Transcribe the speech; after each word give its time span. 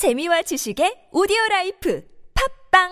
재미와 0.00 0.40
지식의 0.40 1.12
오디오 1.12 1.36
라이프 1.50 2.02
팟빵 2.72 2.88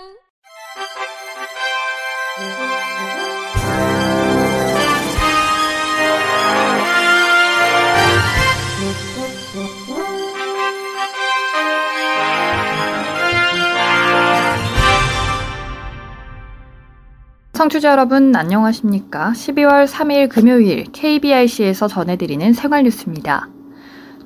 청취자 17.54 17.90
여러분 17.92 18.36
안녕하십니까? 18.36 19.32
12월 19.32 19.86
3일 19.86 20.28
금요일 20.28 20.84
KBIC에서 20.92 21.88
전해드리는 21.88 22.52
생활 22.52 22.82
뉴스입니다. 22.82 23.48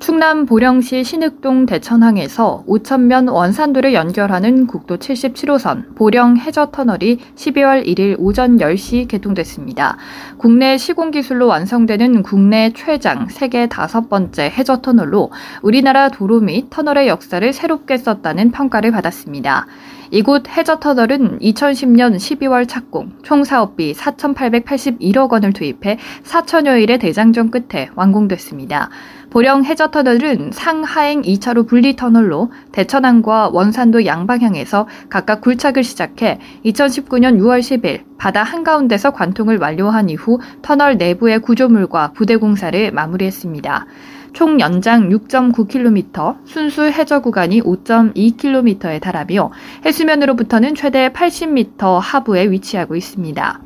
충남 0.03 0.45
보령시 0.45 1.05
신흑동 1.05 1.65
대천항에서 1.65 2.65
5천면 2.67 3.31
원산도를 3.31 3.93
연결하는 3.93 4.67
국도 4.67 4.97
77호선 4.97 5.95
보령 5.95 6.35
해저 6.35 6.71
터널이 6.71 7.19
12월 7.37 7.87
1일 7.87 8.17
오전 8.19 8.57
10시 8.57 9.07
개통됐습니다. 9.07 9.95
국내 10.37 10.77
시공 10.77 11.11
기술로 11.11 11.47
완성되는 11.47 12.21
국내 12.21 12.73
최장 12.75 13.29
세계 13.29 13.67
다섯 13.67 14.09
번째 14.09 14.51
해저 14.53 14.81
터널로 14.81 15.31
우리나라 15.61 16.09
도로 16.09 16.41
및 16.41 16.69
터널의 16.69 17.07
역사를 17.07 17.53
새롭게 17.53 17.97
썼다는 17.97 18.51
평가를 18.51 18.91
받았습니다. 18.91 19.67
이곳 20.13 20.47
해저 20.47 20.77
터널은 20.77 21.39
2010년 21.39 22.17
12월 22.17 22.67
착공, 22.67 23.13
총 23.23 23.43
사업비 23.43 23.93
4,881억 23.93 25.31
원을 25.31 25.53
투입해 25.53 25.97
4천여일의 26.23 26.99
대장정 26.99 27.49
끝에 27.49 27.89
완공됐습니다. 27.95 28.91
보령 29.31 29.65
해저 29.65 29.89
터널은 29.89 30.51
상하행 30.53 31.23
2차로 31.23 31.67
분리 31.67 31.95
터널로 31.95 32.51
대천항과 32.73 33.49
원산도 33.53 34.05
양방향에서 34.05 34.87
각각 35.09 35.41
굴착을 35.41 35.83
시작해 35.83 36.39
2019년 36.63 37.39
6월 37.39 37.61
10일 37.61 38.03
바다 38.19 38.43
한가운데서 38.43 39.13
관통을 39.13 39.57
완료한 39.57 40.09
이후 40.09 40.39
터널 40.61 40.97
내부의 40.97 41.39
구조물과 41.39 42.11
부대 42.11 42.35
공사를 42.35 42.91
마무리했습니다. 42.91 43.87
총 44.33 44.59
연장 44.59 45.09
6.9km, 45.09 46.37
순수 46.45 46.83
해저 46.83 47.21
구간이 47.21 47.61
5.2km에 47.61 48.99
달하며 48.99 49.51
해수면으로부터는 49.85 50.73
최대 50.73 51.09
80m 51.09 51.99
하부에 51.99 52.49
위치하고 52.49 52.95
있습니다. 52.95 53.61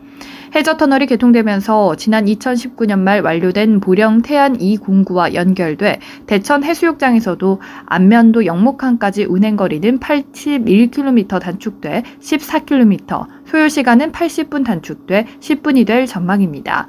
해저 0.56 0.78
터널이 0.78 1.08
개통되면서 1.08 1.96
지난 1.98 2.26
2019년 2.26 3.00
말 3.00 3.22
완료된 3.22 3.80
보령 3.80 4.22
태안 4.22 4.58
2공구와 4.58 5.34
연결돼 5.34 6.00
대천 6.26 6.64
해수욕장에서도 6.64 7.62
안면도 7.86 8.46
영목항까지 8.46 9.26
운행거리는 9.26 10.00
81km 10.00 11.40
단축돼 11.40 12.04
14km, 12.22 13.28
소요시간은 13.46 14.12
80분 14.12 14.66
단축돼 14.66 15.28
10분이 15.40 15.86
될 15.86 16.06
전망입니다. 16.06 16.88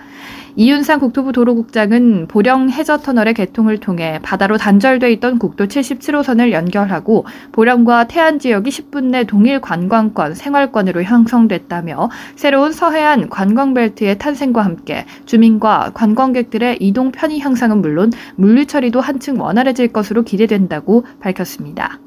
이윤상 0.60 0.98
국토부 0.98 1.30
도로국장은 1.30 2.26
보령 2.26 2.68
해저터널의 2.68 3.34
개통을 3.34 3.78
통해 3.78 4.18
바다로 4.24 4.56
단절돼 4.56 5.12
있던 5.12 5.38
국도 5.38 5.68
77호선을 5.68 6.50
연결하고 6.50 7.26
보령과 7.52 8.08
태안 8.08 8.40
지역이 8.40 8.68
10분 8.68 9.04
내 9.04 9.22
동일 9.22 9.60
관광권, 9.60 10.34
생활권으로 10.34 11.04
형성됐다며 11.04 12.10
새로운 12.34 12.72
서해안 12.72 13.28
관광벨트의 13.28 14.18
탄생과 14.18 14.64
함께 14.64 15.06
주민과 15.26 15.92
관광객들의 15.94 16.78
이동 16.80 17.12
편의 17.12 17.38
향상은 17.38 17.80
물론 17.80 18.10
물류 18.34 18.66
처리도 18.66 19.00
한층 19.00 19.40
원활해질 19.40 19.92
것으로 19.92 20.24
기대된다고 20.24 21.06
밝혔습니다. 21.20 22.00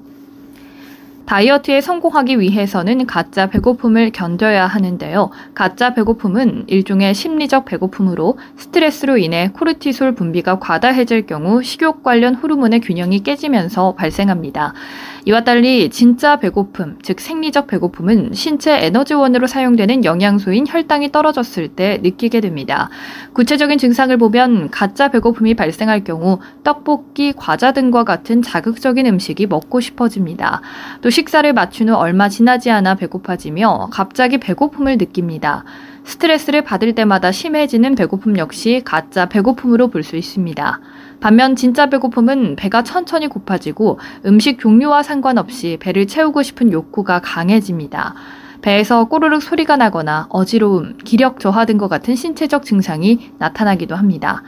다이어트에 1.25 1.81
성공하기 1.81 2.39
위해서는 2.39 3.05
가짜 3.05 3.47
배고픔을 3.47 4.11
견뎌야 4.11 4.67
하는데요. 4.67 5.29
가짜 5.53 5.93
배고픔은 5.93 6.65
일종의 6.67 7.13
심리적 7.13 7.65
배고픔으로 7.65 8.37
스트레스로 8.57 9.17
인해 9.17 9.49
코르티솔 9.53 10.15
분비가 10.15 10.59
과다해질 10.59 11.25
경우 11.25 11.63
식욕 11.63 12.03
관련 12.03 12.35
호르몬의 12.35 12.81
균형이 12.81 13.23
깨지면서 13.23 13.95
발생합니다. 13.95 14.73
이와 15.25 15.43
달리 15.43 15.89
진짜 15.89 16.37
배고픔, 16.37 16.97
즉 17.03 17.19
생리적 17.19 17.67
배고픔은 17.67 18.33
신체 18.33 18.83
에너지원으로 18.85 19.45
사용되는 19.45 20.03
영양소인 20.03 20.65
혈당이 20.67 21.11
떨어졌을 21.11 21.67
때 21.67 21.99
느끼게 22.01 22.41
됩니다. 22.41 22.89
구체적인 23.33 23.77
증상을 23.77 24.17
보면 24.17 24.71
가짜 24.71 25.09
배고픔이 25.09 25.53
발생할 25.53 26.03
경우 26.03 26.39
떡볶이, 26.63 27.33
과자 27.33 27.71
등과 27.71 28.03
같은 28.03 28.41
자극적인 28.41 29.05
음식이 29.05 29.45
먹고 29.45 29.79
싶어집니다. 29.79 30.61
또 31.01 31.11
식사를 31.21 31.53
마친 31.53 31.89
후 31.89 31.95
얼마 31.95 32.29
지나지 32.29 32.71
않아 32.71 32.95
배고파지며 32.95 33.89
갑자기 33.91 34.39
배고픔을 34.39 34.97
느낍니다. 34.97 35.63
스트레스를 36.03 36.63
받을 36.63 36.95
때마다 36.95 37.31
심해지는 37.31 37.93
배고픔 37.93 38.39
역시 38.39 38.81
가짜 38.83 39.27
배고픔으로 39.27 39.89
볼 39.89 40.01
수 40.01 40.17
있습니다. 40.17 40.79
반면 41.19 41.55
진짜 41.55 41.85
배고픔은 41.91 42.55
배가 42.55 42.81
천천히 42.81 43.27
고파지고 43.27 43.99
음식 44.25 44.59
종류와 44.59 45.03
상관없이 45.03 45.77
배를 45.79 46.07
채우고 46.07 46.41
싶은 46.41 46.71
욕구가 46.71 47.19
강해집니다. 47.19 48.15
배에서 48.63 49.05
꼬르륵 49.05 49.43
소리가 49.43 49.77
나거나 49.77 50.25
어지러움, 50.29 50.97
기력 51.03 51.39
저하 51.39 51.65
등과 51.65 51.87
같은 51.87 52.15
신체적 52.15 52.63
증상이 52.63 53.31
나타나기도 53.37 53.95
합니다. 53.95 54.41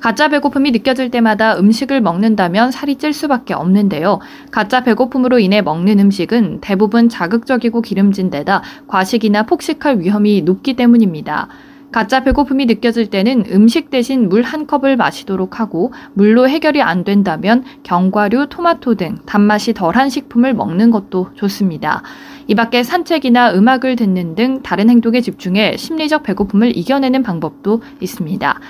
가짜 0.00 0.28
배고픔이 0.28 0.70
느껴질 0.70 1.10
때마다 1.10 1.58
음식을 1.58 2.00
먹는다면 2.00 2.70
살이 2.70 2.96
찔 2.96 3.12
수밖에 3.12 3.52
없는데요. 3.52 4.18
가짜 4.50 4.82
배고픔으로 4.82 5.38
인해 5.38 5.60
먹는 5.60 5.98
음식은 5.98 6.60
대부분 6.62 7.10
자극적이고 7.10 7.82
기름진 7.82 8.30
데다 8.30 8.62
과식이나 8.86 9.42
폭식할 9.42 10.00
위험이 10.00 10.40
높기 10.40 10.74
때문입니다. 10.74 11.48
가짜 11.92 12.22
배고픔이 12.22 12.66
느껴질 12.66 13.10
때는 13.10 13.44
음식 13.50 13.90
대신 13.90 14.28
물 14.28 14.42
한 14.42 14.66
컵을 14.66 14.96
마시도록 14.96 15.60
하고 15.60 15.92
물로 16.14 16.48
해결이 16.48 16.80
안 16.80 17.04
된다면 17.04 17.64
견과류, 17.82 18.46
토마토 18.48 18.94
등 18.94 19.18
단맛이 19.26 19.74
덜한 19.74 20.08
식품을 20.08 20.54
먹는 20.54 20.90
것도 20.92 21.30
좋습니다. 21.34 22.02
이 22.46 22.54
밖에 22.54 22.82
산책이나 22.82 23.52
음악을 23.52 23.96
듣는 23.96 24.34
등 24.34 24.62
다른 24.62 24.88
행동에 24.88 25.20
집중해 25.20 25.76
심리적 25.76 26.22
배고픔을 26.22 26.76
이겨내는 26.76 27.22
방법도 27.22 27.82
있습니다. 28.00 28.60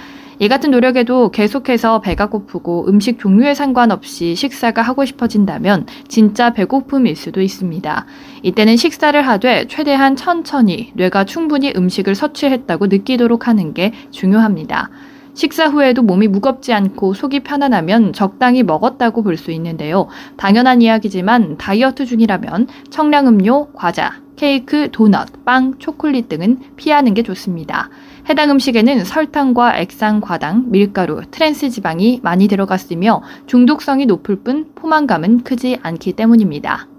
이 0.42 0.48
같은 0.48 0.70
노력에도 0.70 1.30
계속해서 1.30 2.00
배가 2.00 2.30
고프고 2.30 2.88
음식 2.88 3.18
종류에 3.18 3.52
상관없이 3.52 4.34
식사가 4.34 4.80
하고 4.80 5.04
싶어진다면 5.04 5.86
진짜 6.08 6.54
배고픔일 6.54 7.14
수도 7.14 7.42
있습니다. 7.42 8.06
이때는 8.42 8.78
식사를 8.78 9.20
하되 9.20 9.66
최대한 9.68 10.16
천천히 10.16 10.92
뇌가 10.94 11.26
충분히 11.26 11.74
음식을 11.76 12.14
섭취했다고 12.14 12.86
느끼도록 12.86 13.48
하는 13.48 13.74
게 13.74 13.92
중요합니다. 14.12 14.88
식사 15.34 15.66
후에도 15.68 16.00
몸이 16.00 16.26
무겁지 16.28 16.72
않고 16.72 17.12
속이 17.12 17.40
편안하면 17.40 18.14
적당히 18.14 18.62
먹었다고 18.62 19.22
볼 19.22 19.36
수 19.36 19.50
있는데요. 19.50 20.08
당연한 20.38 20.80
이야기지만 20.80 21.58
다이어트 21.58 22.06
중이라면 22.06 22.66
청량음료, 22.88 23.72
과자, 23.74 24.14
케이크, 24.36 24.88
도넛, 24.90 25.44
빵, 25.44 25.74
초콜릿 25.78 26.30
등은 26.30 26.60
피하는 26.76 27.12
게 27.12 27.22
좋습니다. 27.22 27.90
해당 28.28 28.50
음식에는 28.50 29.04
설탕과 29.04 29.78
액상 29.78 30.20
과당, 30.20 30.70
밀가루, 30.70 31.22
트랜스 31.30 31.70
지방이 31.70 32.20
많이 32.22 32.48
들어갔으며 32.48 33.22
중독성이 33.46 34.06
높을 34.06 34.36
뿐 34.36 34.70
포만감은 34.74 35.44
크지 35.44 35.78
않기 35.82 36.12
때문입니다. 36.12 36.89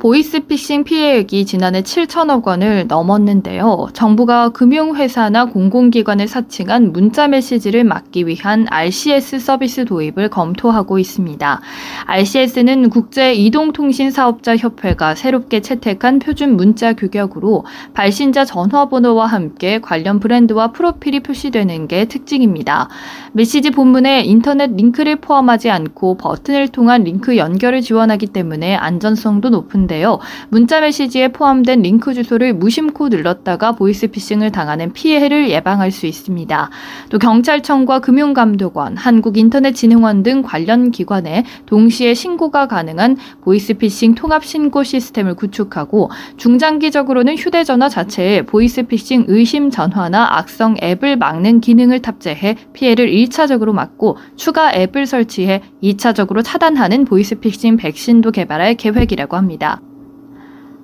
보이스피싱 0.00 0.84
피해액이 0.84 1.44
지난해 1.44 1.82
7천억 1.82 2.46
원을 2.46 2.86
넘었는데요. 2.88 3.88
정부가 3.92 4.48
금융회사나 4.48 5.44
공공기관을 5.44 6.26
사칭한 6.26 6.92
문자 6.92 7.28
메시지를 7.28 7.84
막기 7.84 8.26
위한 8.26 8.66
RCS 8.70 9.38
서비스 9.38 9.84
도입을 9.84 10.30
검토하고 10.30 10.98
있습니다. 10.98 11.60
RCS는 12.06 12.88
국제 12.88 13.34
이동통신 13.34 14.10
사업자 14.10 14.56
협회가 14.56 15.14
새롭게 15.14 15.60
채택한 15.60 16.18
표준 16.18 16.56
문자 16.56 16.94
규격으로 16.94 17.66
발신자 17.92 18.46
전화번호와 18.46 19.26
함께 19.26 19.80
관련 19.82 20.18
브랜드와 20.18 20.72
프로필이 20.72 21.20
표시되는 21.20 21.88
게 21.88 22.06
특징입니다. 22.06 22.88
메시지 23.32 23.70
본문에 23.70 24.22
인터넷 24.22 24.70
링크를 24.74 25.16
포함하지 25.16 25.68
않고 25.68 26.16
버튼을 26.16 26.68
통한 26.68 27.04
링크 27.04 27.36
연결을 27.36 27.82
지원하기 27.82 28.28
때문에 28.28 28.76
안전성도 28.76 29.50
높은 29.50 29.89
데 29.90 30.00
있는데요. 30.00 30.20
문자 30.48 30.80
메시지에 30.80 31.28
포함된 31.28 31.82
링크 31.82 32.14
주소를 32.14 32.54
무심코 32.54 33.08
눌렀다가 33.08 33.72
보이스피싱을 33.72 34.52
당하는 34.52 34.92
피해를 34.92 35.50
예방할 35.50 35.90
수 35.90 36.06
있습니다. 36.06 36.70
또 37.10 37.18
경찰청과 37.18 37.98
금융감독원, 37.98 38.96
한국인터넷진흥원 38.96 40.22
등 40.22 40.42
관련 40.42 40.92
기관에 40.92 41.44
동시에 41.66 42.14
신고가 42.14 42.68
가능한 42.68 43.16
보이스피싱 43.42 44.14
통합 44.14 44.44
신고 44.44 44.84
시스템을 44.84 45.34
구축하고 45.34 46.10
중장기적으로는 46.36 47.36
휴대전화 47.36 47.88
자체에 47.88 48.42
보이스피싱 48.42 49.24
의심 49.28 49.70
전화나 49.70 50.38
악성 50.38 50.76
앱을 50.82 51.16
막는 51.16 51.60
기능을 51.60 52.00
탑재해 52.00 52.56
피해를 52.72 53.10
1차적으로 53.10 53.72
막고 53.72 54.16
추가 54.36 54.72
앱을 54.72 55.06
설치해 55.06 55.62
2차적으로 55.82 56.42
차단하는 56.44 57.04
보이스피싱 57.04 57.76
백신도 57.76 58.30
개발할 58.30 58.74
계획이라고 58.74 59.36
합니다. 59.36 59.79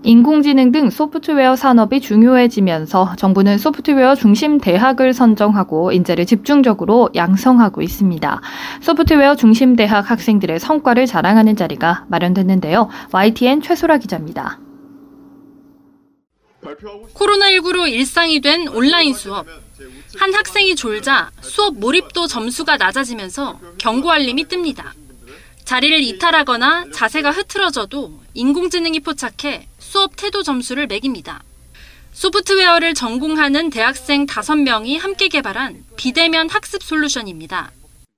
인공지능 0.06 0.70
등 0.70 0.88
소프트웨어 0.88 1.56
산업이 1.56 2.00
중요해지면서 2.00 3.16
정부는 3.18 3.58
소프트웨어 3.58 4.14
중심 4.14 4.58
대학을 4.58 5.12
선정하고 5.12 5.90
인재를 5.90 6.26
집중적으로 6.26 7.10
양성하고 7.16 7.82
있습니다. 7.82 8.40
소프트웨어 8.82 9.34
중심 9.34 9.74
대학 9.74 10.08
학생들의 10.08 10.60
성과를 10.60 11.06
자랑하는 11.06 11.56
자리가 11.56 12.04
마련됐는데요. 12.06 12.88
YTN 13.10 13.62
최소라 13.62 13.98
기자입니다. 13.98 14.60
코로나19로 17.12 17.90
일상이 17.90 18.40
된 18.40 18.68
온라인 18.68 19.12
수업. 19.12 19.44
한 20.20 20.32
학생이 20.32 20.76
졸자 20.76 21.30
수업 21.40 21.80
몰입도 21.80 22.28
점수가 22.28 22.76
낮아지면서 22.76 23.58
경고 23.78 24.12
알림이 24.12 24.44
뜹니다. 24.44 24.84
자리를 25.64 26.00
이탈하거나 26.00 26.92
자세가 26.92 27.32
흐트러져도 27.32 28.20
인공지능이 28.34 29.00
포착해 29.00 29.66
수업 29.86 30.16
태도 30.16 30.42
점수를 30.42 30.88
매깁니다. 30.88 31.42
소프트웨어를 32.12 32.92
전공하는 32.92 33.70
대학생 33.70 34.26
5명이 34.26 34.98
함께 34.98 35.28
개발한 35.28 35.84
비대면 35.96 36.50
학습 36.50 36.82
솔루션입니다. 36.82 37.70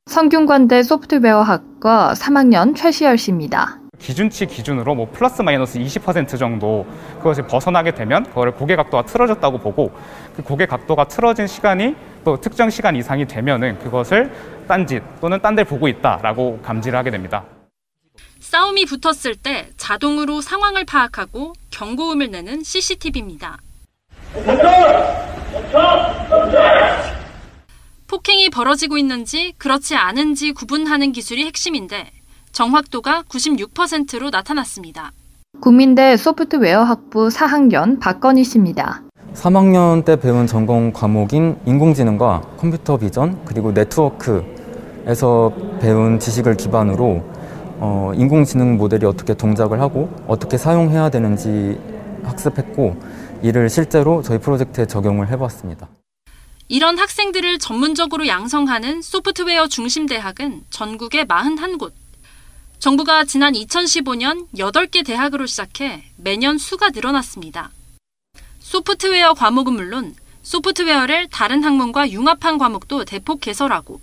성균관대 0.07 0.83
소프트웨어학과 0.83 2.15
3학년 2.15 2.75
최시열 2.75 3.19
씨입니다. 3.19 3.81
기준치 3.99 4.47
기준으로 4.47 4.95
뭐 4.95 5.11
플러스 5.13 5.43
마이너스 5.43 5.79
20% 5.79 6.39
정도 6.39 6.87
그것이 7.19 7.43
벗어나게 7.43 7.91
되면 7.91 8.23
그거를 8.25 8.53
고개 8.53 8.75
각도가 8.75 9.05
틀어졌다고 9.05 9.59
보고 9.59 9.93
그 10.35 10.43
고개 10.43 10.65
각도가 10.65 11.05
틀어진 11.05 11.47
시간이 11.47 11.95
또 12.25 12.41
특정 12.41 12.71
시간 12.71 12.97
이상이 12.97 13.27
되면은 13.27 13.81
그것을 13.81 14.33
딴짓 14.67 15.03
또는 15.21 15.41
딴 15.43 15.55
데 15.55 15.65
보고 15.65 15.87
있다라고 15.87 16.61
감지를 16.63 16.99
하게 16.99 17.11
됩니다. 17.11 17.45
싸움이 18.41 18.87
붙었을 18.87 19.37
때 19.37 19.69
자동으로 19.77 20.41
상황을 20.41 20.85
파악하고 20.85 21.53
경고음을 21.71 22.31
내는 22.31 22.63
CCTV입니다. 22.63 23.59
폭행이 28.07 28.49
벌어지고 28.51 28.97
있는지 28.97 29.53
그렇지 29.59 29.97
않은지 29.97 30.53
구분하는 30.53 31.13
기술이 31.13 31.45
핵심인데 31.47 32.11
정확도가 32.53 33.25
96%로 33.29 34.31
나타났습니다. 34.31 35.13
국민대 35.61 36.17
소프트웨어 36.17 36.83
학부 36.83 37.29
4학년 37.29 38.01
박건희 38.01 38.45
씨입니다. 38.45 39.03
3학년 39.35 40.05
때 40.05 40.17
배운 40.19 40.47
전공 40.47 40.93
과목인 40.93 41.59
인공지능과 41.67 42.43
컴퓨터 42.57 42.97
비전 42.97 43.45
그리고 43.45 43.73
네트워크에서 43.73 45.53
배운 45.81 46.19
지식을 46.19 46.57
기반으로 46.57 47.38
어, 47.81 48.13
인공지능 48.15 48.77
모델이 48.77 49.07
어떻게 49.07 49.35
동작을 49.35 49.81
하고 49.81 50.11
어떻게 50.27 50.59
사용해야 50.59 51.11
되는지 51.11 51.79
학습했고 52.25 53.01
이를 53.43 53.71
실제로 53.71 54.23
저희 54.23 54.39
프로젝트에 54.39 54.87
적용을 54.87 55.29
해봤습니다. 55.29 55.89
이런 56.69 56.99
학생들을 56.99 57.59
전문적으로 57.59 58.27
양성하는 58.27 59.01
소프트웨어 59.01 59.69
중심 59.69 60.07
대학은 60.07 60.65
전국에 60.71 61.25
41곳. 61.25 61.93
정부가 62.79 63.25
지난 63.25 63.55
2015년 63.55 64.47
8개 64.57 65.05
대학으로 65.05 65.47
시작해 65.47 66.05
매년 66.17 66.59
수가 66.59 66.91
늘어났습니다. 66.91 67.71
소프트웨어 68.61 69.35
과목은 69.35 69.73
물론 69.73 70.15
소프트웨어를 70.43 71.29
다른 71.29 71.65
학문과 71.65 72.11
융합한 72.11 72.59
과목도 72.59 73.05
대폭 73.05 73.41
개설하고 73.41 74.01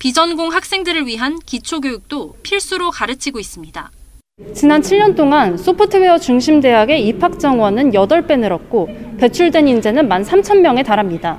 비전공 0.00 0.50
학생들을 0.50 1.06
위한 1.06 1.38
기초교육도 1.44 2.36
필수로 2.42 2.90
가르치고 2.90 3.38
있습니다. 3.38 3.90
지난 4.54 4.80
7년 4.80 5.14
동안 5.14 5.58
소프트웨어 5.58 6.16
중심 6.16 6.62
대학의 6.62 7.06
입학 7.06 7.38
정원은 7.38 7.90
8배 7.90 8.38
늘었고 8.38 8.88
배출된 9.18 9.68
인재는 9.68 10.08
13,000명에 10.08 10.86
달합니다. 10.86 11.36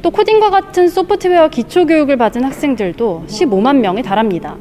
또 0.00 0.12
코딩과 0.12 0.50
같은 0.50 0.86
소프트웨어 0.86 1.48
기초 1.48 1.86
교육을 1.86 2.16
받은 2.16 2.44
학생들도 2.44 3.24
15만 3.26 3.78
명에 3.78 4.02
달합니다. 4.02 4.56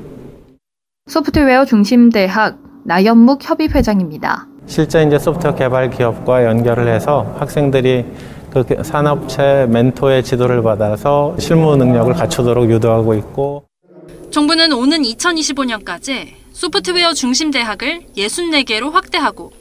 소프트웨어 1.05 1.65
중심 1.65 2.09
대학 2.09 2.57
나연묵 2.85 3.47
협의회장입니다. 3.47 4.47
실제 4.65 5.03
이제 5.03 5.19
소프트웨어 5.19 5.53
개발 5.53 5.91
기업과 5.91 6.43
연결을 6.43 6.87
해서 6.87 7.35
학생들이 7.37 8.03
그 8.63 8.83
산업체 8.83 9.67
멘토의 9.69 10.23
지도를 10.23 10.63
받아서 10.63 11.35
실무 11.39 11.75
능력을 11.75 12.13
갖추도록 12.13 12.69
유도하고 12.69 13.13
있고 13.15 13.65
정부는 14.31 14.73
오는 14.73 15.01
2025년까지 15.01 16.27
소프트웨어 16.51 17.13
중심 17.13 17.51
대학을 17.51 18.01
64개로 18.17 18.91
확대하고 18.91 19.51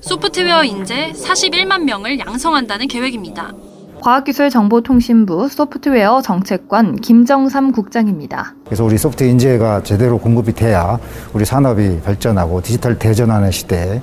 소프트웨어 0.00 0.64
인재 0.64 1.12
41만 1.14 1.82
명을 1.84 2.18
양성한다는 2.18 2.88
계획입니다. 2.88 3.52
과학기술정보통신부 4.00 5.48
소프트웨어 5.48 6.20
정책관 6.20 6.96
김정삼 6.96 7.72
국장입니다. 7.72 8.54
그래서 8.66 8.84
우리 8.84 8.98
소프트 8.98 9.24
인재가 9.24 9.82
제대로 9.82 10.18
공급이 10.18 10.52
돼야 10.52 10.98
우리 11.32 11.46
산업이 11.46 12.00
발전하고 12.02 12.60
디지털 12.60 12.98
대전하는 12.98 13.50
시대에 13.50 14.02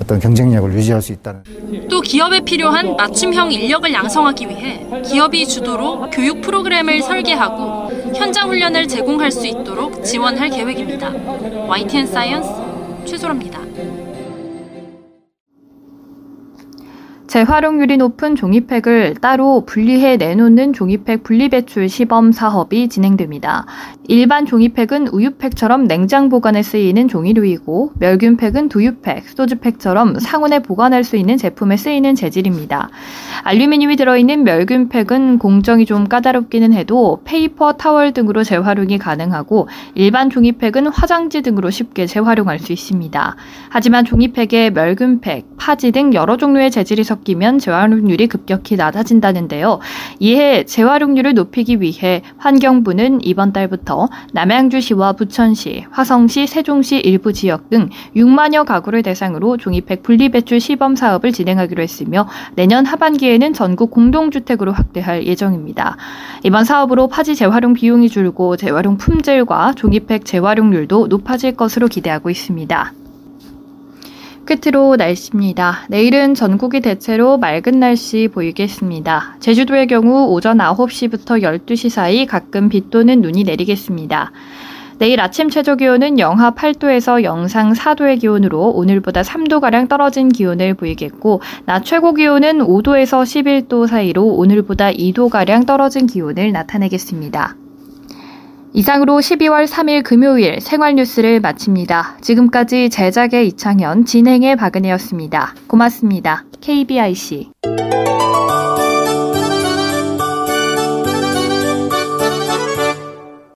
어떤 0.00 0.20
경쟁력을 0.20 0.72
유지할 0.74 1.02
수 1.02 1.12
있다는. 1.12 1.42
또 1.88 2.00
기업에 2.00 2.40
필요한 2.40 2.96
맞춤형 2.96 3.52
인력을 3.52 3.92
양성하기 3.92 4.48
위해 4.48 4.86
기업이 5.04 5.46
주도로 5.46 6.10
교육 6.10 6.40
프로그램을 6.42 7.02
설계하고 7.02 7.90
현장 8.14 8.48
훈련을 8.48 8.88
제공할 8.88 9.30
수 9.30 9.46
있도록 9.46 10.04
지원할 10.04 10.50
계획입니다. 10.50 11.12
YTN 11.68 12.06
사이언스 12.06 12.50
최소라입니다. 13.06 13.60
재활용률이 17.36 17.98
높은 17.98 18.34
종이팩을 18.34 19.16
따로 19.20 19.66
분리해 19.66 20.16
내놓는 20.16 20.72
종이팩 20.72 21.22
분리배출 21.22 21.90
시범 21.90 22.32
사업이 22.32 22.88
진행됩니다. 22.88 23.66
일반 24.08 24.46
종이팩은 24.46 25.08
우유팩처럼 25.08 25.86
냉장 25.86 26.30
보관에 26.30 26.62
쓰이는 26.62 27.08
종이류이고 27.08 27.92
멸균팩은 27.98 28.70
두유팩, 28.70 29.28
소주팩처럼 29.28 30.18
상온에 30.18 30.60
보관할 30.60 31.04
수 31.04 31.18
있는 31.18 31.36
제품에 31.36 31.76
쓰이는 31.76 32.14
재질입니다. 32.14 32.88
알루미늄이 33.42 33.96
들어있는 33.96 34.42
멸균팩은 34.44 35.38
공정이 35.38 35.84
좀 35.84 36.08
까다롭기는 36.08 36.72
해도 36.72 37.20
페이퍼 37.24 37.74
타월 37.74 38.14
등으로 38.14 38.44
재활용이 38.44 38.96
가능하고 38.96 39.68
일반 39.94 40.30
종이팩은 40.30 40.86
화장지 40.86 41.42
등으로 41.42 41.68
쉽게 41.68 42.06
재활용할 42.06 42.60
수 42.60 42.72
있습니다. 42.72 43.36
하지만 43.68 44.06
종이팩에 44.06 44.70
멸균팩, 44.70 45.56
파지 45.58 45.92
등 45.92 46.14
여러 46.14 46.38
종류의 46.38 46.70
재질이 46.70 47.04
섞 47.04 47.25
섞이면 47.26 47.58
재활용률이 47.58 48.28
급격히 48.28 48.76
낮아진다는데요. 48.76 49.80
이에 50.20 50.64
재활용률을 50.64 51.34
높이기 51.34 51.80
위해 51.80 52.22
환경부는 52.38 53.20
이번 53.22 53.52
달부터 53.52 54.08
남양주시와 54.32 55.12
부천시, 55.14 55.86
화성시, 55.90 56.46
세종시 56.46 56.98
일부 56.98 57.32
지역 57.32 57.68
등 57.68 57.90
6만여 58.14 58.64
가구를 58.64 59.02
대상으로 59.02 59.56
종이팩 59.56 60.02
분리배출 60.02 60.60
시범 60.60 60.94
사업을 60.94 61.32
진행하기로 61.32 61.82
했으며 61.82 62.28
내년 62.54 62.86
하반기에는 62.86 63.52
전국 63.52 63.90
공동주택으로 63.90 64.72
확대할 64.72 65.26
예정입니다. 65.26 65.96
이번 66.44 66.64
사업으로 66.64 67.08
파지 67.08 67.34
재활용 67.34 67.74
비용이 67.74 68.08
줄고 68.08 68.56
재활용 68.56 68.96
품질과 68.96 69.74
종이팩 69.74 70.24
재활용률도 70.24 71.08
높아질 71.08 71.56
것으로 71.56 71.88
기대하고 71.88 72.30
있습니다. 72.30 72.92
끝으로 74.46 74.96
날씨입니다. 74.96 75.86
내일은 75.88 76.34
전국이 76.34 76.80
대체로 76.80 77.36
맑은 77.36 77.80
날씨 77.80 78.28
보이겠습니다. 78.32 79.36
제주도의 79.40 79.88
경우 79.88 80.28
오전 80.28 80.58
9시부터 80.58 81.42
12시 81.42 81.90
사이 81.90 82.24
가끔 82.24 82.68
비 82.68 82.88
또는 82.88 83.20
눈이 83.20 83.44
내리겠습니다. 83.44 84.32
내일 84.98 85.20
아침 85.20 85.50
최저 85.50 85.74
기온은 85.74 86.18
영하 86.18 86.52
8도에서 86.54 87.22
영상 87.22 87.74
4도의 87.74 88.20
기온으로 88.20 88.70
오늘보다 88.70 89.20
3도가량 89.20 89.90
떨어진 89.90 90.30
기온을 90.30 90.72
보이겠고, 90.72 91.42
낮 91.66 91.84
최고 91.84 92.14
기온은 92.14 92.60
5도에서 92.60 93.22
11도 93.68 93.86
사이로 93.86 94.24
오늘보다 94.24 94.92
2도가량 94.92 95.66
떨어진 95.66 96.06
기온을 96.06 96.52
나타내겠습니다. 96.52 97.56
이상으로 98.76 99.14
12월 99.14 99.66
3일 99.66 100.02
금요일 100.02 100.60
생활 100.60 100.96
뉴스를 100.96 101.40
마칩니다. 101.40 102.18
지금까지 102.20 102.90
제작의 102.90 103.48
이창현, 103.48 104.04
진행의 104.04 104.56
박은혜였습니다. 104.56 105.54
고맙습니다. 105.66 106.44
KBIC. 106.60 107.52